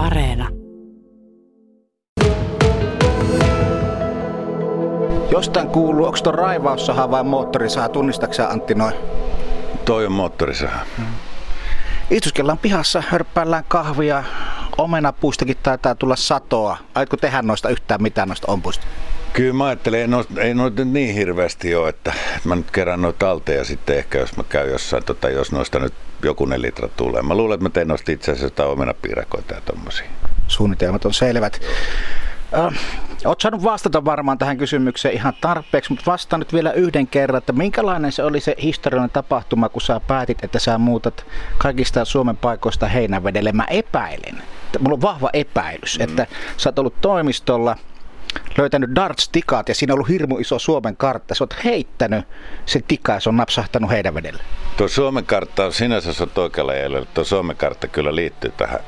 Areena. 0.00 0.48
Jostain 5.30 5.68
kuuluu, 5.68 6.06
onko 6.06 6.18
tuon 6.22 6.34
raivaussaha 6.34 7.10
vai 7.10 7.24
moottorisaha? 7.24 7.88
Tunnistaksä 7.88 8.48
Antti 8.48 8.74
noin? 8.74 8.94
Toi 9.84 10.06
on 10.06 10.12
moottorisaha. 10.12 10.78
Hmm. 10.96 11.06
Istuskellaan 12.10 12.58
pihassa, 12.58 13.02
hörppäillään 13.08 13.64
kahvia. 13.68 14.24
Omenapuistakin 14.78 15.56
taitaa 15.62 15.94
tulla 15.94 16.16
satoa. 16.16 16.76
Aitko 16.94 17.16
tehdä 17.16 17.42
noista 17.42 17.68
yhtään 17.68 18.02
mitään 18.02 18.28
noista 18.28 18.52
ompuista? 18.52 18.86
Kyllä 19.32 19.52
mä 19.52 19.66
ajattelen, 19.66 20.00
ei 20.00 20.08
noita, 20.08 20.40
ei 20.40 20.54
noita 20.54 20.84
niin 20.84 21.14
hirveästi 21.14 21.74
ole, 21.74 21.88
että, 21.88 22.12
että 22.36 22.48
mä 22.48 22.56
nyt 22.56 22.70
kerään 22.70 23.02
noita 23.02 23.18
talteen 23.18 23.58
ja 23.58 23.64
sitten 23.64 23.98
ehkä 23.98 24.18
jos 24.18 24.36
mä 24.36 24.42
käyn 24.48 24.70
jossain, 24.70 25.04
tota, 25.04 25.30
jos 25.30 25.52
noista 25.52 25.78
nyt 25.78 25.94
jokunen 26.22 26.62
litra 26.62 26.88
tulee. 26.88 27.22
Mä 27.22 27.34
luulen, 27.34 27.54
että 27.54 27.64
mä 27.64 27.70
teen 27.70 27.88
noista 27.88 28.12
itse 28.12 28.30
asiassa 28.30 28.46
jotain 28.46 28.70
omenapiirakoita 28.70 29.54
ja 29.54 29.60
tommosia. 29.60 30.06
Suunnitelmat 30.48 31.04
on 31.04 31.14
selvät. 31.14 31.60
Äh, 32.58 32.74
Olet 33.24 33.40
saanut 33.40 33.64
vastata 33.64 34.04
varmaan 34.04 34.38
tähän 34.38 34.58
kysymykseen 34.58 35.14
ihan 35.14 35.34
tarpeeksi, 35.40 35.90
mutta 35.92 36.10
vastaan 36.10 36.40
nyt 36.40 36.52
vielä 36.52 36.72
yhden 36.72 37.06
kerran, 37.06 37.38
että 37.38 37.52
minkälainen 37.52 38.12
se 38.12 38.24
oli 38.24 38.40
se 38.40 38.54
historiallinen 38.62 39.10
tapahtuma, 39.10 39.68
kun 39.68 39.82
sä 39.82 40.00
päätit, 40.00 40.44
että 40.44 40.58
sä 40.58 40.78
muutat 40.78 41.26
kaikista 41.58 42.04
Suomen 42.04 42.36
paikoista 42.36 42.86
Heinävedelle. 42.86 43.52
Mä 43.52 43.64
epäilen, 43.64 44.42
mulla 44.78 44.94
on 44.94 45.02
vahva 45.02 45.30
epäilys, 45.32 45.98
mm. 45.98 46.04
että 46.04 46.26
sä 46.56 46.68
oot 46.68 46.78
ollut 46.78 47.00
toimistolla, 47.00 47.76
löytänyt 48.58 48.90
darts-tikat 48.94 49.68
ja 49.68 49.74
siinä 49.74 49.92
on 49.92 49.94
ollut 49.94 50.08
hirmu 50.08 50.38
iso 50.38 50.58
Suomen 50.58 50.96
kartta. 50.96 51.34
Sä 51.34 51.44
oot 51.44 51.64
heittänyt 51.64 52.24
sen 52.66 52.82
tikaa 52.88 53.16
ja 53.16 53.20
se 53.20 53.28
on 53.28 53.36
napsahtanut 53.36 53.90
Heinävedelle. 53.90 54.42
Tuo 54.76 54.88
Suomen 54.88 55.26
kartta 55.26 55.64
on 55.64 55.72
sinänsä 55.72 56.12
se 56.12 56.26
oikealla 56.36 56.74
jäljellä. 56.74 57.06
Tuo 57.14 57.24
Suomen 57.24 57.56
kartta 57.56 57.88
kyllä 57.88 58.14
liittyy 58.14 58.52
tähän, 58.56 58.80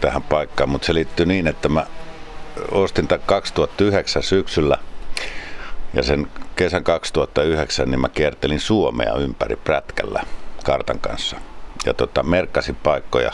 tähän 0.00 0.22
paikkaan, 0.22 0.68
mutta 0.68 0.86
se 0.86 0.94
liittyy 0.94 1.26
niin, 1.26 1.46
että 1.46 1.68
mä 1.68 1.86
ostin 2.70 3.08
tämän 3.08 3.26
2009 3.26 4.22
syksyllä 4.22 4.78
ja 5.94 6.02
sen 6.02 6.26
kesän 6.56 6.84
2009 6.84 7.90
niin 7.90 8.00
mä 8.00 8.08
kiertelin 8.08 8.60
Suomea 8.60 9.14
ympäri 9.14 9.56
prätkällä 9.56 10.22
kartan 10.64 10.98
kanssa. 10.98 11.36
Ja 11.86 11.94
tota, 11.94 12.22
merkkasin 12.22 12.76
paikkoja 12.76 13.32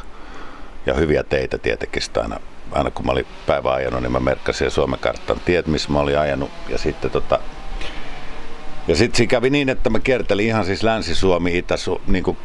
ja 0.86 0.94
hyviä 0.94 1.22
teitä 1.22 1.58
tietenkin 1.58 2.02
aina, 2.22 2.40
aina 2.74 2.90
kun 2.90 3.06
mä 3.06 3.12
olin 3.12 3.26
päivän 3.46 3.72
ajanut, 3.72 4.02
niin 4.02 4.12
mä 4.12 4.20
merkkasin 4.20 4.70
Suomen 4.70 4.98
karttan 4.98 5.40
tiet, 5.44 5.66
missä 5.66 5.92
mä 5.92 6.00
olin 6.00 6.18
ajanut. 6.18 6.50
Ja 6.68 6.78
sitten 6.78 7.10
tota, 7.10 7.38
ja 8.88 8.96
sitten 8.96 9.16
siinä 9.16 9.30
kävi 9.30 9.50
niin, 9.50 9.68
että 9.68 9.90
mä 9.90 10.00
kiertelin 10.00 10.46
ihan 10.46 10.64
siis 10.64 10.82
Länsi-Suomi, 10.82 11.58
Itä-Suomi, 11.58 12.04
niin 12.06 12.36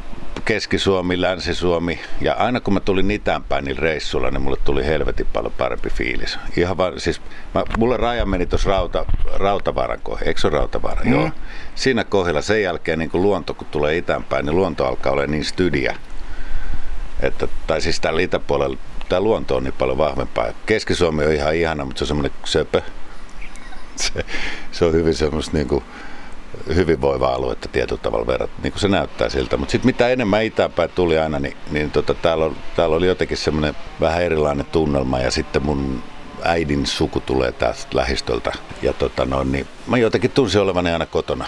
Keski-Suomi, 0.46 1.22
Länsi-Suomi. 1.22 2.00
Ja 2.22 2.34
aina 2.34 2.60
kun 2.60 2.74
mä 2.74 2.80
tulin 2.80 3.12
itäänpäin 3.12 3.66
niin 3.66 3.78
reissulla, 3.78 4.32
niin 4.32 4.42
mulle 4.42 4.58
tuli 4.64 4.86
helvetin 4.86 5.28
paljon 5.34 5.54
parempi 5.58 5.90
fiilis. 5.90 6.40
Ihan 6.58 6.78
vaan, 6.78 7.00
siis 7.00 7.22
mä, 7.54 7.64
mulle 7.78 7.98
raja 7.98 8.26
meni 8.26 8.46
tuossa 8.46 8.70
rauta, 8.70 9.06
Rautavaaran 9.36 10.00
kohdalla. 10.04 10.28
Eikö 10.28 10.42
se 10.42 10.50
Rautavaara? 10.50 11.04
Mm. 11.04 11.12
Joo. 11.14 11.30
Siinä 11.76 12.04
kohdalla 12.04 12.42
sen 12.42 12.62
jälkeen 12.62 13.00
niin 13.00 13.10
kun 13.10 13.22
luonto, 13.22 13.54
kun 13.54 13.68
tulee 13.72 13.98
itäänpäin, 13.98 14.46
niin 14.46 14.56
luonto 14.56 14.86
alkaa 14.86 15.12
olla 15.12 15.28
niin 15.28 15.46
stydiä. 15.46 15.96
Että, 17.20 17.48
tai 17.68 17.82
siis 17.82 18.00
täällä 18.00 18.22
itäpuolella 18.22 18.78
tämä 19.10 19.22
luonto 19.22 19.56
on 19.56 19.64
niin 19.64 19.74
paljon 19.74 19.98
vahvempaa. 19.98 20.48
Keski-Suomi 20.66 21.26
on 21.26 21.34
ihan 21.34 21.56
ihana, 21.56 21.86
mutta 21.86 22.00
se 22.00 22.04
on 22.04 22.08
semmoinen 22.08 22.32
söpö. 22.46 22.82
Se, 23.96 24.26
se 24.72 24.86
on 24.86 24.94
hyvin 24.94 25.16
semmoista 25.16 25.58
niin 25.58 25.68
kuin, 25.68 25.84
hyvinvoiva 26.76 27.28
aluetta 27.28 27.70
tietyllä 27.70 28.02
tavalla 28.02 28.28
verrat, 28.28 28.50
niin 28.64 28.72
kuin 28.72 28.82
se 28.82 28.88
näyttää 28.88 29.30
siltä. 29.30 29.58
Mutta 29.58 29.72
sitten 29.72 29.86
mitä 29.86 30.10
enemmän 30.10 30.44
itäänpäin 30.44 30.90
tuli 30.96 31.18
aina, 31.18 31.40
niin, 31.40 31.58
niin 31.72 31.92
tota, 31.92 32.14
täällä, 32.14 32.46
on, 32.46 32.56
täällä 32.76 32.96
oli 32.96 33.08
jotenkin 33.08 33.38
semmoinen 33.38 33.76
vähän 34.02 34.24
erilainen 34.24 34.66
tunnelma 34.66 35.20
ja 35.20 35.32
sitten 35.32 35.66
mun 35.66 36.04
äidin 36.44 36.86
suku 36.86 37.20
tulee 37.20 37.52
tästä 37.52 37.98
lähistöltä. 37.98 38.52
Ja 38.82 38.94
tota 38.94 39.26
noin, 39.26 39.52
niin 39.52 39.68
mä 39.88 39.98
jotenkin 39.98 40.32
tunsin 40.32 40.62
olevani 40.62 40.92
aina 40.92 41.06
kotona, 41.06 41.46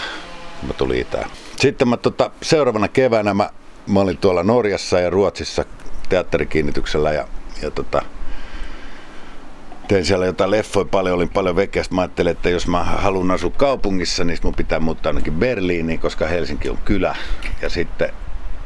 kun 0.59 0.69
mä 0.69 0.73
tulin 0.73 0.99
itään. 0.99 1.29
Sitten 1.55 1.87
mä 1.87 1.97
tota, 1.97 2.31
seuraavana 2.41 2.87
keväänä 2.87 3.33
mä, 3.33 3.49
mä 3.87 3.99
olin 3.99 4.17
tuolla 4.17 4.43
Norjassa 4.43 4.99
ja 4.99 5.09
Ruotsissa 5.09 5.65
teatterikiinnityksellä 6.09 7.11
ja, 7.11 7.27
ja 7.61 7.71
tota, 7.71 8.01
tein 9.87 10.05
siellä 10.05 10.25
jotain 10.25 10.51
leffoja 10.51 10.85
paljon, 10.85 11.15
olin 11.15 11.29
paljon 11.29 11.55
vekeästä. 11.55 11.95
Mä 11.95 12.01
ajattelin, 12.01 12.31
että 12.31 12.49
jos 12.49 12.67
mä 12.67 12.83
haluan 12.83 13.31
asua 13.31 13.49
kaupungissa, 13.49 14.23
niin 14.23 14.37
mun 14.43 14.55
pitää 14.55 14.79
muuttaa 14.79 15.09
ainakin 15.09 15.33
Berliiniin, 15.33 15.99
koska 15.99 16.27
Helsinki 16.27 16.69
on 16.69 16.77
kylä. 16.85 17.15
Ja 17.61 17.69
sitten 17.69 18.13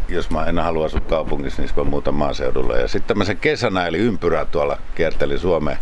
jos 0.10 0.30
mä 0.30 0.46
en 0.46 0.60
halua 0.60 0.86
asua 0.86 1.00
kaupungissa, 1.00 1.62
niin 1.62 1.72
mä 1.76 1.84
muutan 1.84 2.14
maaseudulle. 2.14 2.82
Ja 2.82 2.88
sitten 2.88 3.18
mä 3.18 3.26
sen 3.26 3.38
kesänä 3.38 3.88
eli 3.88 3.98
ympyrää 3.98 4.46
tuolla 4.46 4.78
kiertelin 4.96 5.40
Suomeen. 5.40 5.78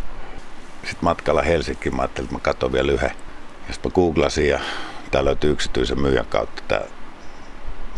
Sitten 0.83 1.03
matkalla 1.05 1.41
Helsinkiin 1.41 1.95
mä 1.95 2.01
ajattelin, 2.01 2.25
että 2.25 2.35
mä 2.35 2.39
katson 2.39 2.71
vielä 2.71 2.91
yhden. 2.91 3.11
Ja 3.67 3.73
sitten 3.73 3.91
mä 3.91 3.95
googlasin 3.95 4.47
ja 4.47 4.59
tää 5.11 5.25
löytyy 5.25 5.51
yksityisen 5.51 6.01
myyjän 6.01 6.25
kautta 6.25 6.63
tää 6.67 6.81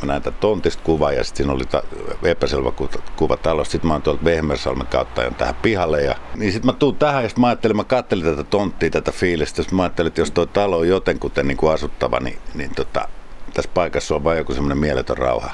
mä 0.05 0.13
näin 0.13 0.23
tämän 0.23 0.39
tontista 0.39 0.83
kuva 0.83 1.11
ja 1.11 1.23
sitten 1.23 1.37
siinä 1.37 1.53
oli 1.53 1.65
ta- 1.65 1.83
epäselvä 2.23 2.71
kuva 3.15 3.37
talosta. 3.37 3.71
Sitten 3.71 3.87
mä 3.87 3.93
oon 3.93 4.01
tuolta 4.01 4.23
Vehmersalmen 4.23 4.87
kautta 4.87 5.21
ajan 5.21 5.35
tähän 5.35 5.55
pihalle. 5.55 6.01
Ja, 6.01 6.15
niin 6.35 6.51
sitten 6.51 6.73
mä 6.73 6.79
tuun 6.79 6.95
tähän 6.95 7.23
ja 7.23 7.29
sitten 7.29 7.41
mä 7.41 7.47
ajattelin, 7.47 7.77
mä 7.77 7.83
kattelin 7.83 8.25
tätä 8.25 8.43
tonttia, 8.43 8.89
tätä 8.89 9.11
fiilistä. 9.11 9.61
Sitten 9.61 9.75
mä 9.75 9.83
ajattelin, 9.83 10.07
että 10.07 10.21
jos 10.21 10.31
tuo 10.31 10.45
talo 10.45 10.77
on 10.77 10.87
jotenkuten 10.87 11.47
niin 11.47 11.57
asuttava, 11.73 12.19
niin, 12.19 12.37
niin 12.53 12.75
tota, 12.75 13.07
tässä 13.53 13.71
paikassa 13.73 14.15
on 14.15 14.23
vain 14.23 14.37
joku 14.37 14.53
semmoinen 14.53 14.77
mieletön 14.77 15.17
rauha. 15.17 15.51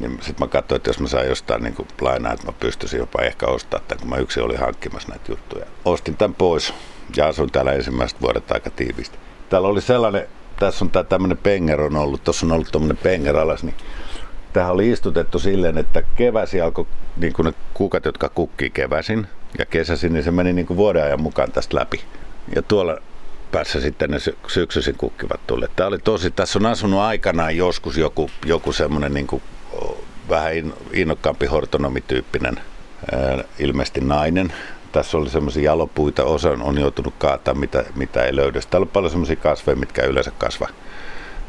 Niin 0.00 0.18
sitten 0.20 0.46
mä 0.46 0.46
katsoin, 0.46 0.76
että 0.76 0.90
jos 0.90 1.00
mä 1.00 1.08
saan 1.08 1.26
jostain 1.26 1.62
niin 1.62 1.74
kuin 1.74 1.88
lainaa, 2.00 2.32
että 2.32 2.46
mä 2.46 2.52
pystyisin 2.52 2.98
jopa 2.98 3.22
ehkä 3.22 3.46
ostaa 3.46 3.80
tämän, 3.80 4.00
kun 4.00 4.10
mä 4.10 4.16
yksin 4.16 4.42
olin 4.42 4.58
hankkimassa 4.58 5.08
näitä 5.08 5.32
juttuja. 5.32 5.66
Ostin 5.84 6.16
tämän 6.16 6.34
pois 6.34 6.74
ja 7.16 7.28
asuin 7.28 7.52
täällä 7.52 7.72
ensimmäiset 7.72 8.20
vuodet 8.22 8.52
aika 8.52 8.70
tiiviisti. 8.70 9.18
Täällä 9.48 9.68
oli 9.68 9.80
sellainen 9.80 10.28
tässä 10.62 10.84
on 10.84 10.90
tämä 10.90 11.04
tämmöinen 11.04 11.38
penger 11.38 11.80
on 11.80 11.96
ollut, 11.96 12.24
tuossa 12.24 12.46
on 12.46 12.52
ollut 12.52 12.72
tämmöinen 12.72 12.96
penger 12.96 13.36
alas, 13.36 13.62
niin 13.62 13.74
tähän 14.52 14.72
oli 14.72 14.90
istutettu 14.90 15.38
silleen, 15.38 15.78
että 15.78 16.02
keväsi 16.02 16.60
alkoi, 16.60 16.86
niin 17.16 17.32
kuin 17.32 17.46
ne 17.46 17.54
kukat, 17.74 18.04
jotka 18.04 18.28
kukkii 18.28 18.70
keväsin 18.70 19.26
ja 19.58 19.66
kesäsin, 19.66 20.12
niin 20.12 20.24
se 20.24 20.30
meni 20.30 20.52
niin 20.52 20.66
kuin 20.66 20.76
vuoden 20.76 21.04
ajan 21.04 21.22
mukaan 21.22 21.52
tästä 21.52 21.76
läpi. 21.76 22.00
Ja 22.54 22.62
tuolla 22.62 22.98
päässä 23.52 23.80
sitten 23.80 24.10
ne 24.10 24.18
sy- 24.18 24.36
syksyisin 24.46 24.94
kukkivat 24.98 25.46
tuli. 25.46 25.66
Tämä 25.76 25.86
oli 25.86 25.98
tosi, 25.98 26.30
tässä 26.30 26.58
on 26.58 26.66
asunut 26.66 27.00
aikanaan 27.00 27.56
joskus 27.56 27.98
joku, 27.98 28.30
joku 28.46 28.72
semmoinen 28.72 29.14
niin 29.14 29.26
kuin, 29.26 29.42
vähän 30.28 30.52
innokkaampi 30.92 31.46
hortonomityyppinen, 31.46 32.60
ilmeisesti 33.58 34.00
nainen, 34.00 34.52
tässä 34.92 35.18
oli 35.18 35.30
semmoisia 35.30 35.62
jalopuita, 35.62 36.24
osa 36.24 36.50
on 36.60 36.78
joutunut 36.78 37.14
kaataa, 37.18 37.54
mitä, 37.54 37.84
mitä 37.94 38.24
ei 38.24 38.36
löydä. 38.36 38.60
Täällä 38.70 38.84
on 38.84 38.88
paljon 38.88 39.10
semmoisia 39.10 39.36
kasveja, 39.36 39.76
mitkä 39.76 40.02
yleensä 40.02 40.30
kasva 40.38 40.68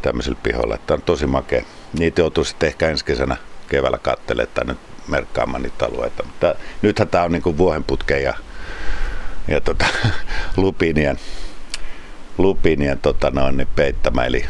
tämmöisillä 0.01 0.37
pihoilla. 0.43 0.77
Tämä 0.77 0.95
on 0.95 1.01
tosi 1.01 1.27
makea. 1.27 1.63
Niitä 1.99 2.21
joutuu 2.21 2.43
sitten 2.43 2.67
ehkä 2.67 2.89
ensi 2.89 3.05
kesänä 3.05 3.37
keväällä 3.67 3.97
katselemaan 3.97 4.53
tai 4.53 4.65
nyt 4.65 4.77
merkkaamaan 5.07 5.63
niitä 5.63 5.85
alueita. 5.85 6.23
Mutta 6.23 6.55
nythän 6.81 7.07
tämä 7.07 7.23
on 7.23 7.31
niin 7.31 7.41
kuin 7.41 7.57
vuohenputken 7.57 8.23
ja, 8.23 8.33
ja 9.47 9.61
tota, 9.61 9.85
lupinien, 10.57 11.19
lupinien 12.37 12.99
tota 12.99 13.31
noin, 13.31 13.57
niin 13.57 13.67
peittämä. 13.75 14.25
Eli 14.25 14.45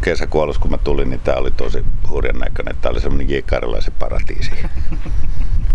kesäkuolus, 0.00 0.58
kun 0.58 0.70
mä 0.70 0.78
tulin, 0.78 1.10
niin 1.10 1.20
tämä 1.20 1.36
oli 1.36 1.50
tosi 1.50 1.84
hurjan 2.10 2.38
näköinen. 2.38 2.76
Tämä 2.80 2.90
oli 2.90 3.00
semmoinen 3.00 3.30
jikarilaisen 3.30 3.94
paratiisi. 3.98 4.50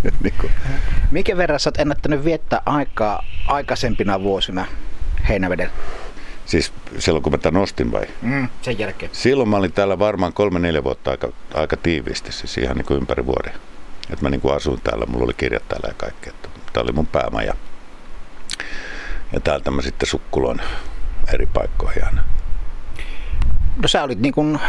niin 0.24 0.34
kuin. 0.42 0.52
Mikä 1.12 1.38
verran 1.38 1.60
sä 1.60 1.68
oot 1.68 1.80
ennättänyt 1.80 2.26
viettää 2.26 2.62
aikaa 2.66 3.24
aikaisempina 3.48 4.22
vuosina 4.22 4.66
Heinävedellä? 5.30 5.74
Siis 6.46 6.74
silloin 6.98 7.24
kun 7.24 7.34
mä 7.34 7.38
tämän 7.38 7.62
ostin 7.62 7.92
vai? 7.92 8.06
Mm, 8.22 8.50
sen 8.62 8.80
jälkeen. 8.80 9.12
Silloin 9.14 9.50
mä 9.50 9.58
olin 9.58 9.72
täällä 9.72 10.00
varmaan 10.00 10.34
kolme-neljä 10.34 10.84
vuotta 10.84 11.12
aika, 11.12 11.30
aika 11.54 11.78
tiiviisti, 11.78 12.32
siis 12.32 12.58
ihan 12.58 12.78
niin 12.78 12.86
kuin 12.86 13.00
ympäri 13.00 13.26
vuoden. 13.26 13.54
Että 14.10 14.26
mä 14.26 14.30
niin 14.30 14.42
kuin 14.42 14.56
asuin 14.56 14.82
täällä, 14.82 15.06
mulla 15.06 15.26
oli 15.26 15.34
kirjat 15.34 15.68
täällä 15.68 15.88
ja 15.88 15.94
kaikkea. 15.94 16.34
Tämä 16.74 16.84
oli 16.84 16.92
mun 16.92 17.08
päämaja. 17.08 17.54
Ja 19.34 19.40
täältä 19.40 19.72
mä 19.72 19.82
sitten 19.82 20.10
sukkuloin 20.10 20.62
eri 21.34 21.46
paikkoihin 21.46 22.06
aina. 22.06 22.24
No 23.82 23.88
sä 23.88 24.04
olit 24.04 24.20
niin 24.20 24.34
kuin 24.34 24.60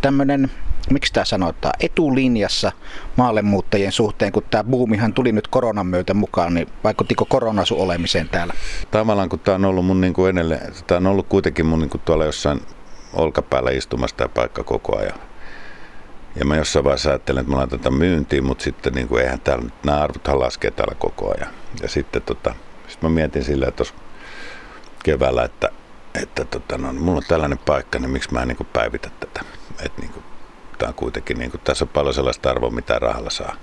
tämmönen 0.00 0.50
miksi 0.90 1.12
tämä 1.12 1.24
sanotaan, 1.24 1.74
etulinjassa 1.80 2.72
maallemuuttajien 3.16 3.92
suhteen, 3.92 4.32
kun 4.32 4.42
tämä 4.50 4.64
buumihan 4.64 5.12
tuli 5.12 5.32
nyt 5.32 5.48
koronan 5.48 5.86
myötä 5.86 6.14
mukaan, 6.14 6.54
niin 6.54 6.68
vaikuttiko 6.84 7.24
korona 7.24 7.64
sun 7.64 7.78
olemiseen 7.78 8.28
täällä? 8.28 8.54
Tavallaan 8.90 9.28
kun 9.28 9.38
tämä 9.38 9.54
on 9.54 9.64
ollut 9.64 9.86
mun 9.86 10.00
niin 10.00 10.14
kuin 10.14 10.30
edelleen, 10.30 10.72
tämä 10.86 10.98
on 10.98 11.06
ollut 11.06 11.26
kuitenkin 11.28 11.66
mun 11.66 11.78
niin 11.78 11.90
kuin 11.90 12.02
tuolla 12.04 12.24
jossain 12.24 12.60
olkapäällä 13.12 13.70
istumassa 13.70 14.16
tämä 14.16 14.28
paikka 14.28 14.64
koko 14.64 14.98
ajan. 14.98 15.18
Ja 16.36 16.44
mä 16.44 16.56
jossain 16.56 16.84
vaiheessa 16.84 17.10
ajattelin, 17.10 17.40
että 17.40 17.52
mä 17.52 17.58
laitan 17.58 17.78
tätä 17.78 17.90
myyntiin, 17.90 18.44
mutta 18.44 18.64
sitten 18.64 18.92
niin 18.92 19.08
kuin 19.08 19.22
eihän 19.22 19.40
täällä, 19.40 19.64
nämä 19.84 20.00
arvothan 20.00 20.40
laskee 20.40 20.70
täällä 20.70 20.94
koko 20.94 21.34
ajan. 21.38 21.52
Ja 21.82 21.88
sitten 21.88 22.22
tota, 22.22 22.54
sit 22.88 23.02
mä 23.02 23.08
mietin 23.08 23.44
sillä, 23.44 23.66
että 23.68 23.84
keväällä, 25.04 25.44
että, 25.44 25.68
että 26.22 26.44
tota, 26.44 26.78
no, 26.78 26.92
mulla 26.92 27.16
on 27.16 27.22
tällainen 27.28 27.58
paikka, 27.58 27.98
niin 27.98 28.10
miksi 28.10 28.32
mä 28.32 28.42
en 28.42 28.48
niin 28.48 28.56
kuin 28.56 28.68
päivitä 28.72 29.10
tätä. 29.20 29.40
Että 29.84 30.00
niin 30.00 30.12
kuin, 30.12 30.24
on 30.88 30.94
kuitenkin, 30.94 31.38
niin 31.38 31.50
kuin, 31.50 31.60
tässä 31.64 31.84
on 31.84 31.88
paljon 31.88 32.14
sellaista 32.14 32.50
arvoa, 32.50 32.70
mitä 32.70 32.98
rahalla 32.98 33.30
saa. 33.30 33.56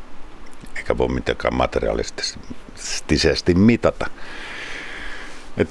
Eikä 0.78 0.98
voi 0.98 1.08
mitenkään 1.08 1.56
materialistisesti 1.56 3.54
mitata. 3.56 4.10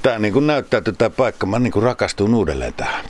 Tämä 0.02 0.18
niin 0.18 0.46
näyttäytyy 0.46 0.92
tämä 0.92 1.10
paikka, 1.10 1.46
mä 1.46 1.58
niin 1.58 1.82
rakastun 1.82 2.34
uudelleen 2.34 2.74
tähän. 2.74 3.04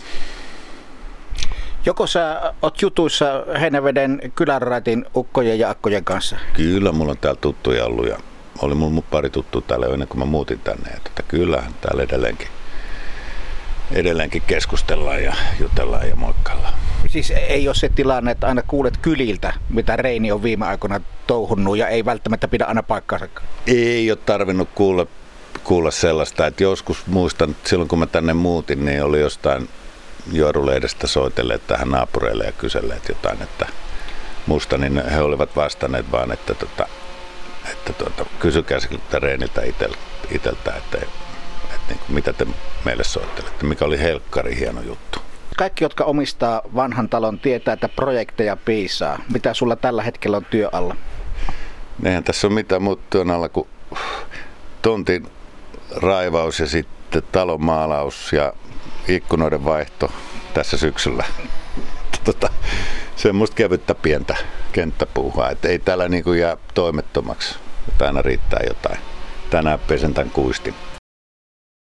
Joko 1.86 2.06
sä 2.06 2.54
oot 2.62 2.82
jutuissa 2.82 3.44
Heinäveden 3.60 4.32
kylänraitin 4.34 5.04
ukkojen 5.16 5.58
ja 5.58 5.70
akkojen 5.70 6.04
kanssa? 6.04 6.36
Kyllä, 6.52 6.92
mulla 6.92 7.10
on 7.10 7.18
täällä 7.18 7.40
tuttuja 7.40 7.84
ollut 7.84 8.08
ja 8.08 8.18
oli 8.62 8.74
mulla 8.74 9.02
pari 9.10 9.30
tuttua 9.30 9.60
täällä 9.60 9.86
jo 9.86 9.92
ennen 9.92 10.08
kuin 10.08 10.18
mä 10.18 10.24
muutin 10.24 10.60
tänne. 10.60 10.90
Ja 10.90 11.00
tota, 11.04 11.22
kyllähän 11.22 11.74
täällä 11.80 12.02
edelleenkin, 12.02 12.48
edelleenkin 13.92 14.42
keskustellaan 14.46 15.24
ja 15.24 15.34
jutellaan 15.60 16.08
ja 16.08 16.16
moikkaillaan. 16.16 16.74
Siis 17.08 17.30
ei 17.30 17.68
ole 17.68 17.74
se 17.74 17.88
tilanne, 17.88 18.30
että 18.30 18.46
aina 18.46 18.62
kuulet 18.62 18.96
kyliltä, 18.96 19.52
mitä 19.68 19.96
Reini 19.96 20.32
on 20.32 20.42
viime 20.42 20.66
aikoina 20.66 21.00
touhunnut 21.26 21.78
ja 21.78 21.88
ei 21.88 22.04
välttämättä 22.04 22.48
pidä 22.48 22.64
aina 22.64 22.82
paikkaansa? 22.82 23.26
Ei 23.66 24.10
ole 24.10 24.18
tarvinnut 24.26 24.68
kuulla, 24.74 25.06
kuulla 25.64 25.90
sellaista, 25.90 26.46
että 26.46 26.62
joskus 26.62 27.06
muistan, 27.06 27.50
että 27.50 27.68
silloin 27.68 27.88
kun 27.88 27.98
mä 27.98 28.06
tänne 28.06 28.34
muutin, 28.34 28.84
niin 28.84 29.04
oli 29.04 29.20
jostain 29.20 29.68
juorulehdestä 30.32 31.06
soitelleet 31.06 31.66
tähän 31.66 31.90
naapureille 31.90 32.44
ja 32.44 32.52
kyselleet 32.52 33.08
jotain, 33.08 33.42
että 33.42 33.66
musta, 34.46 34.78
niin 34.78 35.10
he 35.10 35.20
olivat 35.20 35.56
vastanneet 35.56 36.12
vaan, 36.12 36.32
että, 36.32 36.54
tota, 36.54 36.88
että 37.72 37.92
tota, 37.92 38.24
kysykää 38.40 38.80
siltä 38.80 39.18
Reeniltä 39.18 39.62
iteltä, 40.30 40.72
että 40.76 40.98
niin 41.88 41.98
kuin, 41.98 42.14
mitä 42.14 42.32
te 42.32 42.46
meille 42.84 43.04
soittelette, 43.04 43.66
mikä 43.66 43.84
oli 43.84 44.00
helkkari 44.00 44.58
hieno 44.58 44.80
juttu. 44.80 45.18
Kaikki, 45.56 45.84
jotka 45.84 46.04
omistaa 46.04 46.62
vanhan 46.74 47.08
talon, 47.08 47.38
tietää, 47.38 47.74
että 47.74 47.88
projekteja 47.88 48.56
piisaa. 48.56 49.18
Mitä 49.32 49.54
sulla 49.54 49.76
tällä 49.76 50.02
hetkellä 50.02 50.36
on 50.36 50.44
työ 50.44 50.68
alla? 50.72 50.96
Eihän 52.04 52.24
tässä 52.24 52.46
ole 52.46 52.54
mitään 52.54 52.82
muuta 52.82 53.02
työn 53.10 53.30
alla 53.30 53.48
kuin 53.48 53.68
tontin 54.82 55.26
raivaus 55.96 56.60
ja 56.60 56.66
sitten 56.66 57.22
talon 57.32 57.64
maalaus 57.64 58.32
ja 58.32 58.52
ikkunoiden 59.08 59.64
vaihto 59.64 60.12
tässä 60.54 60.76
syksyllä. 60.76 61.24
Tota, 62.24 62.50
semmoista 63.16 63.56
kevyttä 63.56 63.94
pientä 63.94 64.36
kenttäpuuhaa, 64.72 65.50
että 65.50 65.68
ei 65.68 65.78
täällä 65.78 66.08
niin 66.08 66.24
kuin 66.24 66.40
jää 66.40 66.56
toimettomaksi, 66.74 67.54
että 67.88 68.06
aina 68.06 68.22
riittää 68.22 68.60
jotain. 68.66 68.98
Tänään 69.50 69.78
pesen 69.78 70.14
tämän 70.14 70.30
kuistin. 70.30 70.74